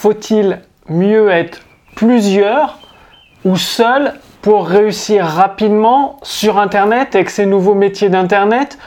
[0.00, 1.60] faut-il mieux être
[1.94, 2.78] plusieurs
[3.44, 8.78] ou seul pour réussir rapidement sur Internet avec ces nouveaux métiers d'Internet?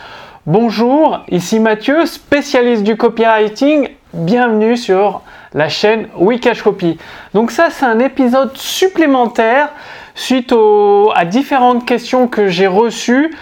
[0.48, 3.90] Bonjour, ici Mathieu, spécialiste du copywriting.
[4.16, 5.22] Bienvenue sur
[5.54, 6.98] la chaîne Wikash Copy.
[7.36, 9.70] Donc ça, c'est un épisode supplémentaire
[10.16, 10.52] suite
[11.14, 13.36] à différentes questions que j'ai reçues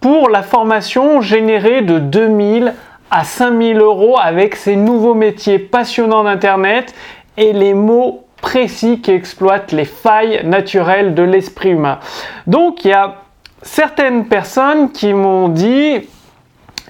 [0.00, 2.74] pour la formation générée de 2000
[3.14, 6.92] à 5000 euros avec ces nouveaux métiers passionnants d'Internet
[7.36, 12.00] et les mots précis qui exploitent les failles naturelles de l'esprit humain.
[12.48, 13.22] Donc il y a
[13.62, 16.08] certaines personnes qui m'ont dit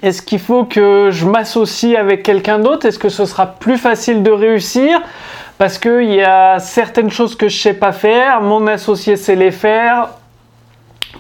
[0.00, 2.86] est-ce qu'il faut que je m'associe avec quelqu'un d'autre?
[2.86, 5.02] Est-ce que ce sera plus facile de réussir?
[5.58, 9.36] Parce qu'il y a certaines choses que je ne sais pas faire, mon associé sait
[9.36, 10.08] les faire.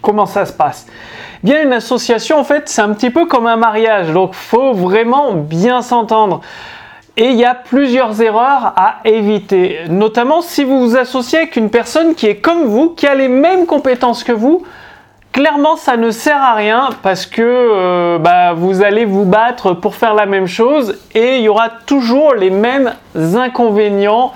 [0.02, 0.86] Comment ça se passe?
[1.42, 4.10] Bien, une association, en fait, c'est un petit peu comme un mariage.
[4.12, 6.40] Donc, faut vraiment bien s'entendre.
[7.16, 11.70] Et il y a plusieurs erreurs à éviter, notamment si vous vous associez avec une
[11.70, 14.64] personne qui est comme vous, qui a les mêmes compétences que vous,
[15.30, 19.94] clairement, ça ne sert à rien parce que euh, bah, vous allez vous battre pour
[19.94, 24.32] faire la même chose et il y aura toujours les mêmes inconvénients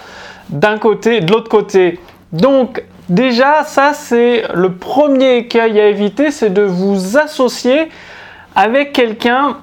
[0.48, 1.98] d'un côté, de l'autre côté.
[2.32, 7.88] Donc, déjà, ça, c'est le premier écueil à éviter, c'est de vous associer
[8.54, 9.58] avec quelqu'un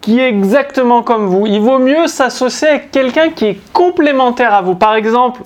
[0.00, 1.46] qui est exactement comme vous.
[1.46, 4.74] Il vaut mieux s'associer avec quelqu'un qui est complémentaire à vous.
[4.74, 5.42] Par exemple,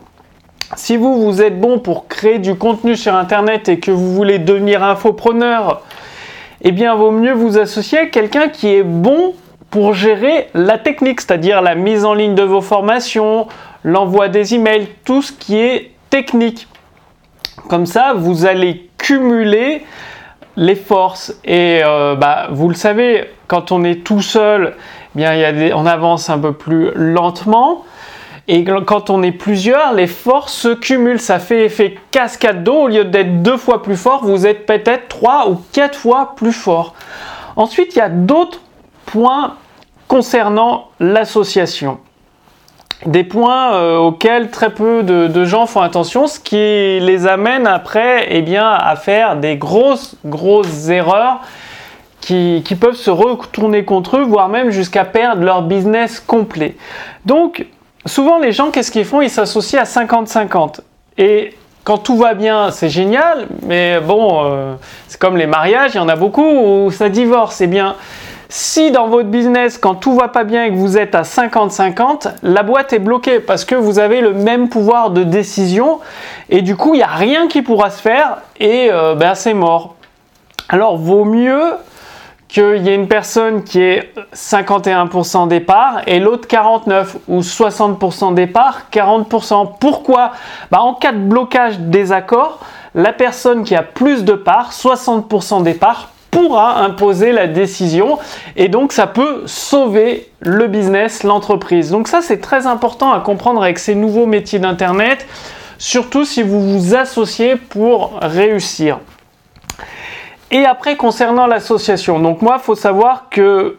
[0.76, 4.38] si vous, vous êtes bon pour créer du contenu sur Internet et que vous voulez
[4.38, 5.82] devenir infopreneur,
[6.62, 9.34] eh bien, vaut mieux vous associer à quelqu'un qui est bon
[9.70, 13.48] pour gérer la technique, c'est-à-dire la mise en ligne de vos formations,
[13.82, 16.68] l'envoi des emails, tout ce qui est technique.
[17.68, 19.84] Comme ça, vous allez cumuler
[20.56, 21.34] les forces.
[21.44, 24.74] Et euh, bah, vous le savez, quand on est tout seul,
[25.16, 27.84] eh bien, on avance un peu plus lentement.
[28.46, 31.20] Et quand on est plusieurs, les forces se cumulent.
[31.20, 32.82] Ça fait effet cascade d'eau.
[32.82, 36.52] Au lieu d'être deux fois plus fort, vous êtes peut-être trois ou quatre fois plus
[36.52, 36.94] fort.
[37.56, 38.60] Ensuite, il y a d'autres
[39.06, 39.56] points
[40.08, 41.98] concernant l'association.
[43.06, 48.26] Des points euh, auxquels très peu de, gens font attention, ce qui les amène après
[48.30, 50.16] eh à faire des grosses,
[50.88, 51.40] erreurs
[52.20, 56.76] qui, qui peuvent se retourner contre eux, voire même jusqu'à perdre leur business complet.
[57.26, 57.66] Donc,
[58.06, 59.20] souvent les gens, qu'est-ce qu'ils font?
[59.20, 60.80] Ils s'associent à 50-50.
[61.18, 64.74] Et quand tout va bien, c'est génial, mais bon, euh,
[65.06, 67.60] c'est comme les mariages, il y en a beaucoup où ça divorce.
[67.60, 67.94] Eh bien,
[68.56, 72.34] si dans votre business, quand tout va pas bien et que vous êtes à 50-50,
[72.44, 75.98] la boîte est bloquée parce que vous avez le même pouvoir de décision
[76.50, 79.54] et du coup, il n'y a rien qui pourra se faire et euh, ben, c'est
[79.54, 79.96] mort.
[80.68, 81.64] Alors, vaut mieux
[82.46, 88.82] qu'il y ait une personne qui est 51% départ et l'autre 49% ou 60% départ,
[88.92, 89.70] 40%.
[89.80, 90.30] Pourquoi?
[90.70, 92.60] Bah, En cas de blocage des accords,
[92.94, 98.18] la personne qui a plus de parts, 60% départ, pourra imposer la décision
[98.56, 101.90] et donc ça peut sauver le business, l'entreprise.
[101.90, 105.26] Donc ça c'est très important à comprendre avec ces nouveaux métiers d'Internet,
[105.78, 108.98] surtout si vous vous associez pour réussir.
[110.50, 113.78] Et après, concernant l'association, donc moi, il faut savoir que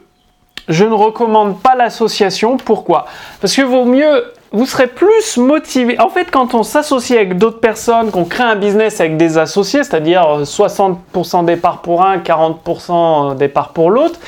[0.67, 2.57] je ne recommande pas l'association.
[2.57, 3.05] Pourquoi?
[3.39, 5.99] Parce que vaut mieux, vous serez plus motivé.
[5.99, 9.83] En fait, quand on s'associe avec d'autres personnes, qu'on crée un business avec des associés,
[9.83, 14.19] c'est-à-dire 60% départ pour un, 40% départ pour l'autre,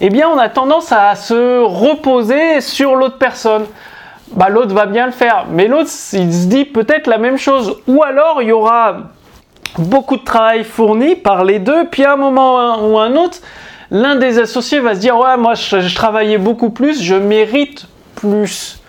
[0.00, 3.64] eh bien, on a tendance à se reposer sur l'autre personne.
[4.32, 7.76] Bah, l'autre va bien le faire, mais l'autre, il se dit peut-être la même chose.
[7.88, 8.98] Ou alors, il y aura
[9.78, 13.38] beaucoup de travail fourni par les deux, puis à un moment ou un autre,
[13.90, 18.80] l'un des associés va se dire ouais moi je, travaillais beaucoup plus, je mérite plus.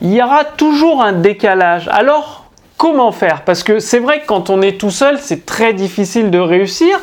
[0.00, 1.88] Il y aura toujours un décalage.
[1.90, 2.46] Alors
[2.76, 3.42] comment faire?
[3.42, 7.00] Parce que c'est vrai que quand on est tout seul, c'est très difficile de réussir.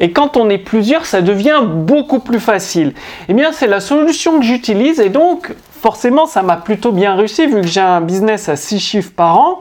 [0.00, 2.94] Et quand on est plusieurs, ça devient beaucoup plus facile.
[3.28, 7.46] Eh bien, c'est la solution que j'utilise et donc, forcément, ça m'a plutôt bien réussi
[7.46, 9.60] vu que j'ai un business à 6 chiffres par an.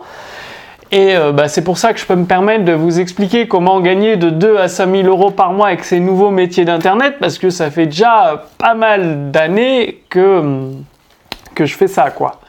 [0.91, 3.79] Et euh, bah, c'est pour ça que je peux me permettre de vous expliquer comment
[3.79, 7.39] gagner de 2 à 5 000 euros par mois avec ces nouveaux métiers d'Internet, parce
[7.39, 10.69] que ça fait déjà pas mal d'années que,
[11.55, 12.39] que je fais ça, quoi.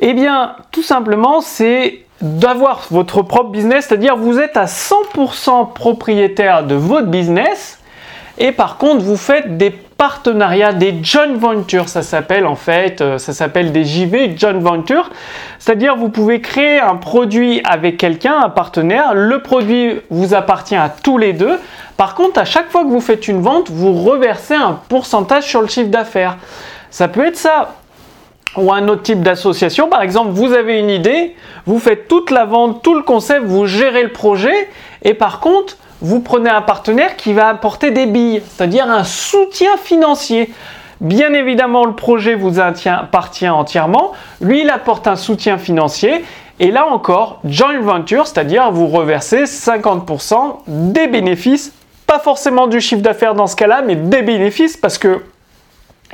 [0.00, 6.64] Eh bien, tout simplement, c'est d'avoir votre propre business, c'est-à-dire vous êtes à 100% propriétaire
[6.64, 7.78] de votre business,
[8.38, 13.18] et par contre, vous faites des partenariats, des joint ventures, ça s'appelle en fait, euh,
[13.18, 15.10] ça s'appelle des JV, joint ventures.
[15.58, 20.88] C'est-à-dire vous pouvez créer un produit avec quelqu'un, un partenaire, le produit vous appartient à
[20.88, 21.58] tous les deux.
[21.96, 25.60] Par contre, à chaque fois que vous faites une vente, vous reversez un pourcentage sur
[25.60, 26.36] le chiffre d'affaires.
[26.90, 27.74] Ça peut être ça.
[28.56, 29.88] Ou un autre type d'association.
[29.88, 31.36] Par exemple, vous avez une idée,
[31.66, 34.68] vous faites toute la vente, tout le concept, vous gérez le projet
[35.02, 39.76] et par contre, vous prenez un partenaire qui va apporter des billes, c'est-à-dire un soutien
[39.76, 40.52] financier.
[41.00, 44.12] Bien évidemment, le projet vous appartient entièrement.
[44.40, 46.24] Lui, il apporte un soutien financier.
[46.60, 51.72] Et là encore, joint venture, c'est-à-dire vous reversez 50% des bénéfices,
[52.06, 55.22] pas forcément du chiffre d'affaires dans ce cas-là, mais des bénéfices parce que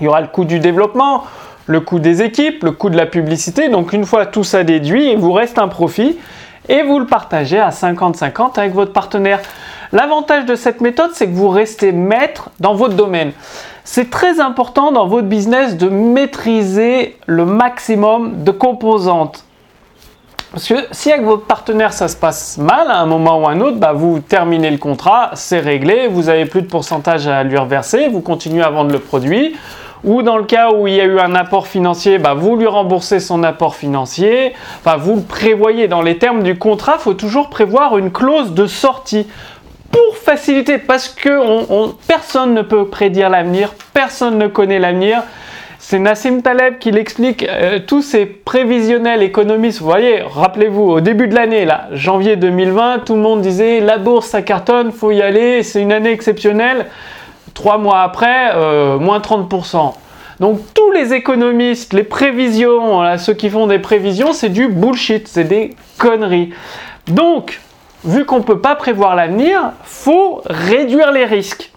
[0.00, 1.24] il y aura le coût du développement,
[1.66, 3.68] le coût des équipes, le coût de la publicité.
[3.68, 6.18] Donc une fois tout ça déduit, il vous reste un profit
[6.68, 9.40] et vous le partagez à 50-50 avec votre partenaire.
[9.92, 13.32] L'avantage de cette méthode, c'est que vous restez maître dans votre domaine.
[13.84, 19.44] C'est très important dans votre business de maîtriser le maximum de composantes.
[20.52, 23.50] Parce que si avec votre partenaire ça se passe mal à un moment ou à
[23.50, 27.42] un autre, bah vous terminez le contrat, c'est réglé, vous avez plus de pourcentage à
[27.42, 29.56] lui reverser, vous continuez à vendre le produit.
[30.04, 32.66] Ou dans le cas où il y a eu un apport financier, bah vous lui
[32.66, 34.52] remboursez son apport financier.
[34.80, 38.52] Enfin, vous le prévoyez dans les termes du contrat, il faut toujours prévoir une clause
[38.52, 39.26] de sortie
[39.90, 41.30] pour faciliter, parce que
[42.08, 45.22] personne ne peut prédire l'avenir, personne ne connaît l'avenir.
[45.78, 51.28] C'est Nassim Taleb qui l'explique, euh, tous ces prévisionnels économistes, vous voyez, rappelez-vous, au début
[51.28, 55.20] de l'année, là, janvier 2020, tout le monde disait la bourse, ça cartonne, faut y
[55.20, 56.86] aller, c'est une année exceptionnelle.
[57.54, 59.94] Trois mois après, euh, moins 30%.
[60.40, 65.44] Donc tous les économistes, les prévisions, ceux qui font des prévisions, c'est du bullshit, c'est
[65.44, 66.52] des conneries.
[67.06, 67.60] Donc,
[68.04, 71.70] vu qu'on ne peut pas prévoir l'avenir, faut réduire les risques.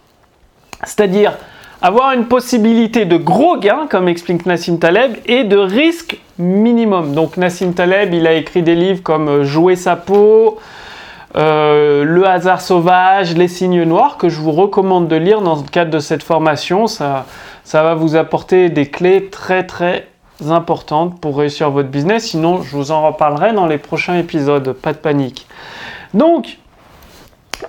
[0.83, 1.37] C'est-à-dire
[1.81, 7.13] avoir une possibilité de gros gains, comme explique Nassim Taleb, et de risque minimum.
[7.13, 10.57] Donc Nassim Taleb, il a écrit des livres comme euh, Jouer sa peau,
[11.37, 15.63] euh, Le hasard sauvage, Les signes noirs, que je vous recommande de lire dans le
[15.63, 16.87] cadre de cette formation.
[16.87, 17.25] Ça,
[17.73, 20.07] va vous apporter des clés très très
[20.49, 22.25] importantes pour réussir votre business.
[22.25, 24.71] Sinon, je vous en reparlerai dans les prochains épisodes.
[24.73, 25.47] Pas de panique.
[26.13, 26.57] Donc,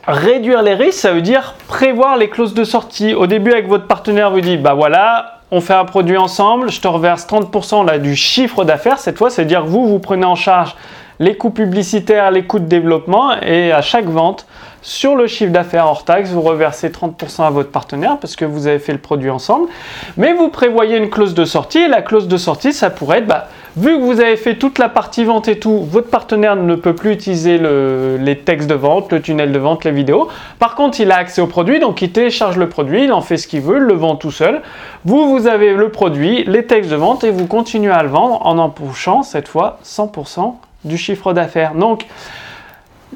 [0.07, 3.15] réduire les risques, ça veut dire prévoir les clauses de sortie.
[3.15, 6.81] Au début, avec votre partenaire, vous dites, bah voilà, on fait un produit ensemble, je
[6.81, 8.99] te reverse 30% là, du chiffre d'affaires.
[8.99, 10.75] Cette fois, c'est-à-dire que vous, vous prenez en charge
[11.21, 14.47] les coûts publicitaires, les coûts de développement et à chaque vente,
[14.81, 18.69] sur le chiffre d'affaires hors taxe, vous reversez 30% à votre partenaire parce que vous
[18.69, 19.69] avez fait le produit ensemble.
[20.17, 23.27] Mais vous prévoyez une clause de sortie et la clause de sortie, ça pourrait être,
[23.27, 26.77] bah, vu que vous avez fait toute la partie vente et tout, votre partenaire ne
[26.77, 30.29] peut plus utiliser les textes de vente, le tunnel de vente, les vidéos.
[30.61, 33.37] Par contre, il a accès au produit, donc il télécharge le produit, il en fait
[33.37, 34.63] ce qu'il veut, le vend tout seul.
[35.05, 38.47] Vous, vous avez le produit, les textes de vente et vous continuez à le vendre
[38.47, 40.55] en empochant cette fois 100%
[40.85, 41.75] du chiffre d'affaires.
[41.75, 42.07] Donc,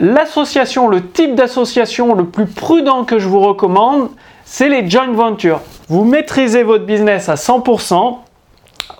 [0.00, 4.08] L'association, le type d'association le plus prudent que je vous recommande,
[4.44, 5.60] c'est les joint ventures.
[5.88, 8.16] Vous maîtrisez votre business à 100%,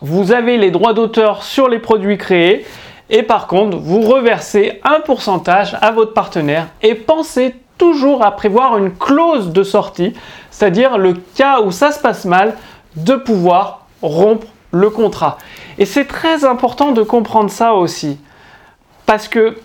[0.03, 2.67] vous avez les droits d'auteur sur les produits créés
[3.09, 8.77] et par contre, vous reversez un pourcentage à votre partenaire et pensez toujours à prévoir
[8.77, 10.13] une clause de sortie,
[10.51, 12.55] c'est-à-dire le cas où ça se passe mal,
[12.97, 15.39] de pouvoir rompre le contrat.
[15.79, 18.19] Et c'est très important de comprendre ça aussi.
[19.07, 19.57] Parce que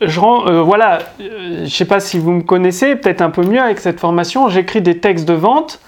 [0.00, 3.60] je euh, voilà, euh, je sais pas si vous me connaissez, peut-être un peu mieux
[3.60, 5.80] avec cette formation, j'écris des textes de vente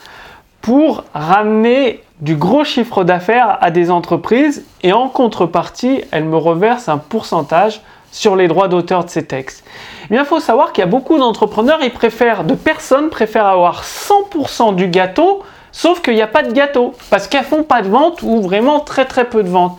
[0.61, 6.89] pour ramener du gros chiffre d'affaires à des entreprises et en contrepartie, elles me reversent
[6.89, 7.81] un pourcentage
[8.13, 9.65] sur les droits d'auteur de ces textes.
[10.11, 13.85] Eh il faut savoir qu'il y a beaucoup d'entrepreneurs, ils préfèrent, de personnes préfèrent avoir
[13.85, 15.43] 100% du gâteau,
[15.73, 18.81] sauf qu'il n'y a pas de gâteau, parce qu'elles font pas de vente ou vraiment
[18.81, 19.79] très très peu de vente.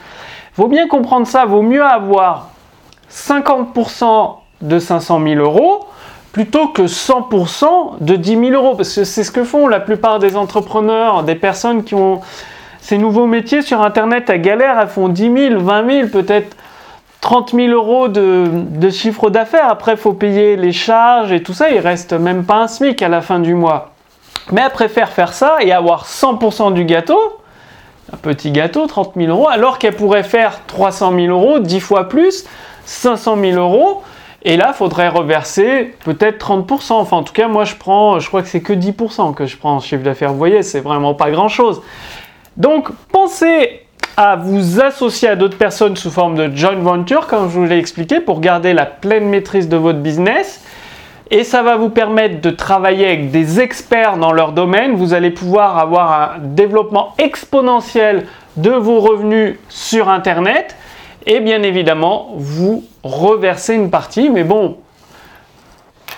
[0.54, 2.50] Il faut bien comprendre ça, vaut mieux avoir
[3.12, 5.88] 50% de 500 000 euros
[6.32, 8.76] plutôt que 100% de 10 000 euros.
[8.76, 12.22] Parce que c'est ce que font la plupart des entrepreneurs, des personnes qui ont
[12.80, 14.80] ces nouveaux métiers sur Internet à galère.
[14.80, 16.56] Elles font 10 000, 20 000, peut-être
[17.22, 19.70] 30 000 euros de, chiffre d'affaires.
[19.70, 21.70] Après, il faut payer les charges et tout ça.
[21.70, 23.92] Il reste même pas un SMIC à la fin du mois.
[24.52, 27.20] Mais elles préfèrent faire ça et avoir 100% du gâteau,
[28.12, 32.10] un petit gâteau, 30 000 euros, alors qu'elles pourraient faire 300 000 euros, 10 fois
[32.10, 32.46] plus,
[32.92, 34.04] 500 000 euros.
[34.44, 36.94] Et là, faudrait reverser peut-être 30%.
[36.94, 39.56] Enfin, en tout cas, moi, je prends, je crois que c'est que 10% que je
[39.56, 40.32] prends en chiffre d'affaires.
[40.32, 41.82] Vous voyez, c'est vraiment pas grand-chose.
[42.58, 43.82] Donc, pensez
[44.18, 47.78] à vous associer à d'autres personnes sous forme de joint venture, comme je vous l'ai
[47.78, 50.64] expliqué, pour garder la pleine maîtrise de votre business.
[51.30, 54.96] Et ça va vous permettre de travailler avec des experts dans leur domaine.
[54.96, 58.26] Vous allez pouvoir avoir un développement exponentiel
[58.58, 60.76] de vos revenus sur Internet.
[61.26, 64.30] Et bien évidemment, vous reversez une partie.
[64.30, 64.78] Mais bon,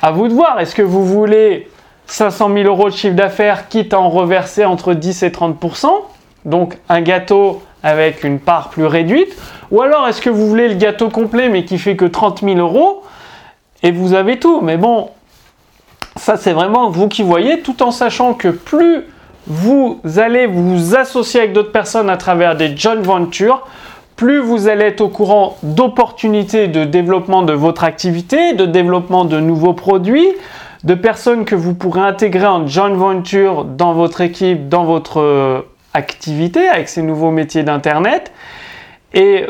[0.01, 0.59] à vous de voir.
[0.59, 1.69] Est-ce que vous voulez
[2.07, 5.87] 500 000 euros de chiffre d'affaires, quitte à en reverser entre 10 et 30%
[6.45, 9.35] Donc un gâteau avec une part plus réduite
[9.71, 12.57] Ou alors est-ce que vous voulez le gâteau complet mais qui fait que 30 000
[12.57, 13.03] euros
[13.81, 15.09] et vous avez tout Mais bon,
[16.15, 19.05] ça c'est vraiment vous qui voyez, tout en sachant que plus
[19.45, 23.67] vous allez vous associer avec d'autres personnes à travers des joint ventures,
[24.23, 29.37] plus vous allez être au courant d'opportunités de développement de votre activité, de développement de
[29.41, 30.29] nouveaux produits,
[30.85, 35.59] de personnes que vous pourrez intégrer en joint venture dans votre équipe, dans votre euh,
[35.93, 38.31] activité avec ces nouveaux métiers d'Internet.
[39.13, 39.45] Et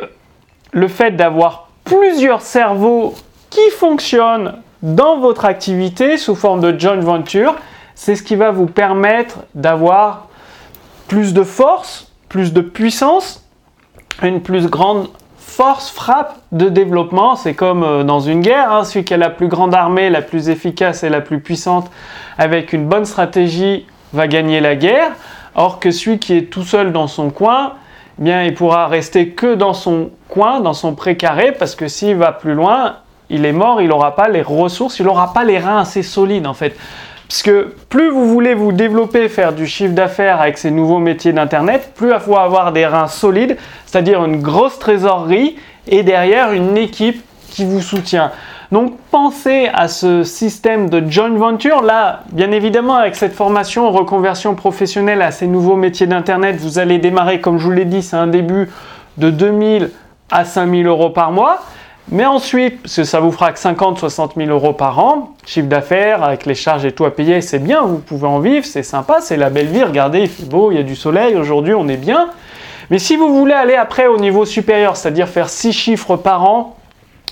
[0.72, 3.14] le fait d'avoir plusieurs cerveaux
[3.52, 7.54] qui fonctionnent dans votre activité sous forme de joint venture,
[7.94, 10.30] c'est ce qui va vous permettre d'avoir
[11.08, 13.43] plus de force, plus de puissance,
[14.22, 17.36] une plus grande force frappe de développement.
[17.36, 18.84] C'est comme euh, dans une guerre, hein.
[18.84, 21.90] celui qui a la plus grande armée, la plus efficace et la plus puissante,
[22.38, 25.12] avec une bonne stratégie, va gagner la guerre.
[25.56, 27.74] Or que celui qui est tout seul dans son coin,
[28.20, 32.16] eh bien, il pourra rester que dans son coin, dans son précaré, parce que s'il
[32.16, 32.98] va plus loin,
[33.30, 36.48] il est mort, il n'aura pas les ressources, il n'aura pas les reins assez solides
[36.48, 36.76] en fait.
[37.28, 37.52] Puisque
[37.90, 42.12] plus vous voulez vous développer, faire du chiffre d'affaires avec ces nouveaux métiers d'Internet, plus
[42.12, 45.56] il faut avoir des reins solides, c'est-à-dire une grosse trésorerie
[45.88, 48.32] et derrière une équipe qui vous soutient.
[48.72, 51.84] Donc pensez à ce système de joint venture.
[51.84, 56.98] Là, bien évidemment, avec cette formation reconversion professionnelle à ces nouveaux métiers d'Internet, vous allez
[56.98, 58.70] démarrer, comme je vous l'ai dit, c'est un début
[59.18, 59.92] de 2000
[60.32, 61.60] à 5000 euros par mois.
[62.12, 65.68] Mais ensuite, parce que ça vous fera que 50, 60 000 euros par an, chiffre
[65.68, 68.84] d'affaires avec les charges et tout à payer, c'est bien, vous pouvez en vivre, c'est
[68.84, 71.74] sympa, c'est la belle vie, regardez, il fait beau, il y a du soleil, aujourd'hui
[71.74, 72.30] on est bien.
[72.90, 76.76] Mais si vous voulez aller après au niveau supérieur, c'est-à-dire faire 6 chiffres par an,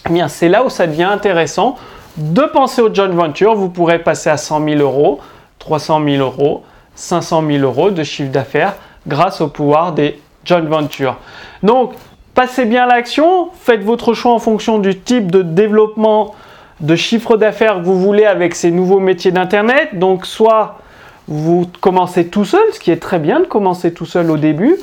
[0.10, 1.76] eh bien c'est là où ça devient intéressant
[2.18, 3.56] de penser au joint venture.
[3.56, 5.20] Vous pourrez passer à 100 000 euros,
[5.60, 6.64] 300 000 euros,
[6.96, 8.76] 500 000 euros de chiffre d'affaires
[9.06, 11.18] grâce au pouvoir des joint ventures.
[11.64, 11.94] Donc,
[12.34, 16.34] Passez bien l'action, faites votre choix en fonction du type de développement
[16.80, 20.00] de chiffre d'affaires que vous voulez avec ces nouveaux métiers d'Internet.
[20.00, 20.80] Donc soit
[21.28, 24.78] vous commencez tout seul, ce qui est très bien de commencer tout seul au début,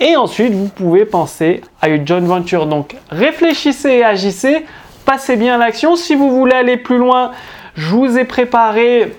[0.00, 2.66] et ensuite vous pouvez penser à une joint venture.
[2.66, 4.64] Donc réfléchissez et agissez,
[5.04, 5.96] passez bien l'action.
[5.96, 7.30] Si vous voulez aller plus loin,
[7.76, 9.14] je vous ai préparé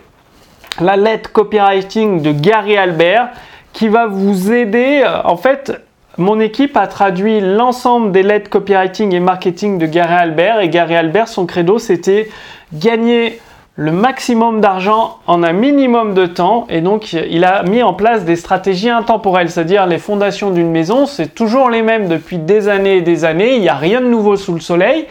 [0.81, 3.29] la lettre copywriting de Gary Albert
[3.71, 5.03] qui va vous aider.
[5.23, 5.79] En fait,
[6.17, 10.59] mon équipe a traduit l'ensemble des lettres copywriting et marketing de Gary Albert.
[10.61, 12.29] Et Gary Albert, son credo, c'était
[12.73, 13.39] gagner
[13.75, 16.65] le maximum d'argent en un minimum de temps.
[16.69, 21.05] Et donc, il a mis en place des stratégies intemporelles, c'est-à-dire les fondations d'une maison,
[21.05, 23.53] c'est toujours les mêmes depuis des années et des années.
[23.53, 25.05] Il n'y a rien de nouveau sous le soleil.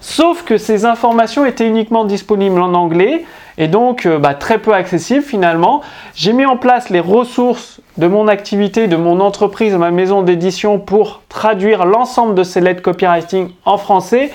[0.00, 3.24] Sauf que ces informations étaient uniquement disponibles en anglais
[3.58, 5.82] et donc euh, bah, très peu accessibles finalement.
[6.14, 10.78] J'ai mis en place les ressources de mon activité, de mon entreprise, ma maison d'édition
[10.78, 14.30] pour traduire l'ensemble de ces lettres copywriting en français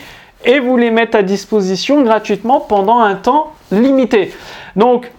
[0.46, 4.34] et vous les mettre à disposition gratuitement pendant un temps limité.
[4.76, 5.10] Donc,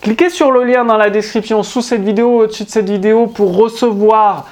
[0.00, 3.54] cliquez sur le lien dans la description sous cette vidéo, au-dessus de cette vidéo pour
[3.56, 4.46] recevoir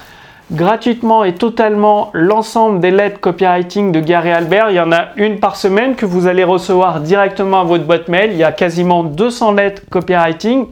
[0.51, 4.71] gratuitement et totalement l'ensemble des lettres copywriting de Gary Albert.
[4.71, 8.07] Il y en a une par semaine que vous allez recevoir directement à votre boîte
[8.07, 8.31] mail.
[8.31, 10.67] Il y a quasiment 200 lettres copywriting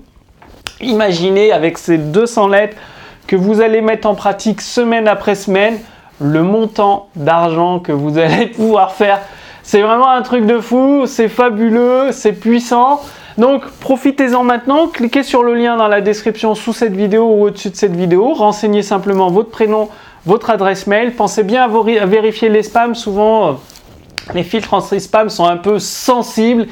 [0.79, 2.77] Imaginez avec ces 200 lettres
[3.25, 5.79] que vous allez mettre en pratique semaine après semaine
[6.21, 9.19] le montant d'argent que vous allez pouvoir faire.
[9.63, 13.01] C'est vraiment un truc de fou, c'est fabuleux, c'est puissant.
[13.37, 17.69] Donc profitez-en maintenant, cliquez sur le lien dans la description sous cette vidéo ou au-dessus
[17.69, 19.89] de cette vidéo, renseignez simplement votre prénom,
[20.25, 23.51] votre adresse mail, pensez bien à, vérifier les spams, souvent euh,
[24.33, 26.67] les filtres anti-spam sont un peu sensibles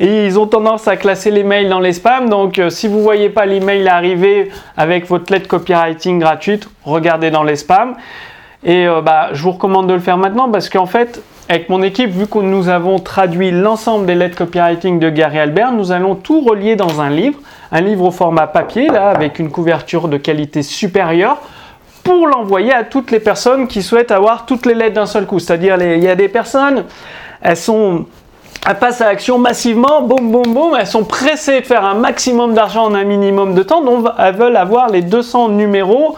[0.00, 2.28] et ils ont tendance à classer les mails dans les spams.
[2.28, 7.30] Donc euh, si vous ne voyez pas l'email arriver avec votre lettre copywriting gratuite, regardez
[7.30, 7.94] dans les spams.
[8.64, 11.82] Et euh, bah, je vous recommande de le faire maintenant parce qu'en fait, avec mon
[11.82, 16.14] équipe, vu que nous avons traduit l'ensemble des lettres copywriting de Gary Albert, nous allons
[16.14, 17.38] tout relier dans un livre,
[17.72, 21.38] un livre au format papier, avec une couverture de qualité supérieure,
[22.04, 25.38] pour l'envoyer à toutes les personnes qui souhaitent avoir toutes les lettres d'un seul coup.
[25.38, 26.84] C'est-à-dire, il y a des personnes,
[27.40, 28.04] elles sont
[28.66, 32.52] elles passent à l'action massivement, boum, boum, boum, elles sont pressées de faire un maximum
[32.54, 36.16] d'argent en un minimum de temps, donc elles veulent avoir les 200 numéros,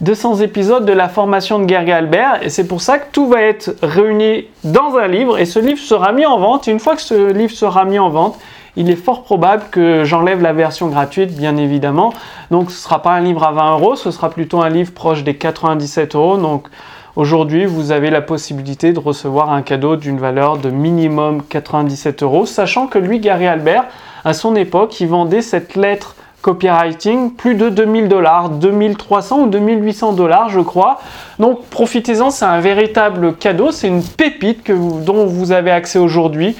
[0.00, 3.42] 200 épisodes de la formation de Gary Albert, et c'est pour ça que tout va
[3.42, 7.02] être réuni dans un livre, et ce livre sera mis en vente, une fois que
[7.02, 8.38] ce livre sera mis en vente,
[8.76, 12.12] il est fort probable que j'enlève la version gratuite, bien évidemment.
[12.50, 14.92] Donc ce ne sera pas un livre à 20 euros, ce sera plutôt un livre
[14.92, 16.36] proche des 97 euros.
[16.36, 16.68] Donc
[17.16, 22.44] Aujourd'hui, vous avez la possibilité de recevoir un cadeau d'une valeur de minimum 97 euros,
[22.44, 23.86] sachant que lui, Gary Albert,
[24.22, 26.14] à son époque, il vendait cette lettre
[26.46, 31.00] copywriting, plus de 2000 dollars, 2300 ou 2800 dollars, je crois.
[31.40, 36.54] Donc profitez-en, c'est un véritable cadeau, c'est une pépite dont vous avez accès aujourd'hui.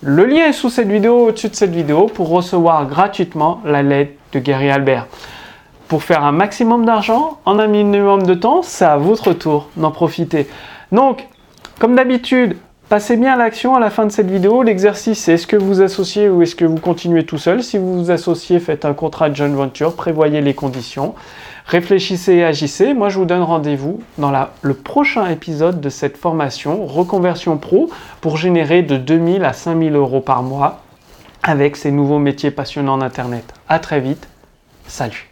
[0.00, 4.12] Le lien est sous cette vidéo, au-dessus de cette vidéo, pour recevoir gratuitement la lettre
[4.32, 5.08] de Gary Albert.
[5.88, 9.90] Pour faire un maximum d'argent en un minimum de temps, c'est à votre tour d'en
[9.90, 10.46] profiter.
[10.92, 11.26] Donc,
[11.80, 12.56] comme d'habitude,
[12.92, 14.62] Passez bien à l'action à la fin de cette vidéo.
[14.62, 17.62] L'exercice, c'est est-ce que vous associez ou est-ce que vous continuez tout seul?
[17.62, 21.14] Si vous vous associez, faites un contrat de joint venture, prévoyez les conditions,
[21.64, 22.92] réfléchissez et agissez.
[22.92, 24.30] Moi, je vous donne rendez-vous dans
[24.60, 27.88] le prochain épisode de cette formation Reconversion Pro
[28.20, 30.82] pour générer de 2000 à 5000 euros par mois
[31.42, 33.54] avec ces nouveaux métiers passionnants d'Internet.
[33.70, 34.28] À très vite.
[34.86, 35.31] Salut